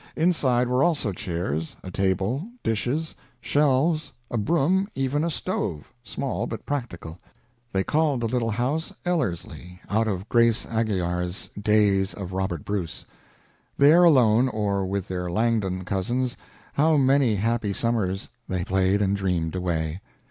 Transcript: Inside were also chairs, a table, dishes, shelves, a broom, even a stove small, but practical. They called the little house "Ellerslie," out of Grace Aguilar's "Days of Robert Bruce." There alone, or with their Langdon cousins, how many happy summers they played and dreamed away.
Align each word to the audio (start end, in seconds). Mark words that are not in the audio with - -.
Inside 0.15 0.67
were 0.67 0.83
also 0.83 1.11
chairs, 1.11 1.75
a 1.83 1.91
table, 1.91 2.49
dishes, 2.63 3.15
shelves, 3.39 4.11
a 4.31 4.37
broom, 4.39 4.87
even 4.95 5.23
a 5.23 5.29
stove 5.29 5.93
small, 6.01 6.47
but 6.47 6.65
practical. 6.65 7.19
They 7.71 7.83
called 7.83 8.21
the 8.21 8.27
little 8.27 8.49
house 8.49 8.91
"Ellerslie," 9.05 9.79
out 9.91 10.07
of 10.07 10.27
Grace 10.27 10.65
Aguilar's 10.65 11.49
"Days 11.49 12.15
of 12.15 12.33
Robert 12.33 12.65
Bruce." 12.65 13.05
There 13.77 14.03
alone, 14.03 14.49
or 14.49 14.87
with 14.87 15.07
their 15.07 15.29
Langdon 15.29 15.85
cousins, 15.85 16.35
how 16.73 16.97
many 16.97 17.35
happy 17.35 17.71
summers 17.71 18.27
they 18.49 18.65
played 18.65 19.03
and 19.03 19.15
dreamed 19.15 19.53
away. 19.53 20.01